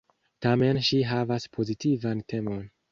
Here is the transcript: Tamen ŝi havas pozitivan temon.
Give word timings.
Tamen 0.45 0.79
ŝi 0.87 1.03
havas 1.11 1.47
pozitivan 1.59 2.27
temon. 2.35 2.69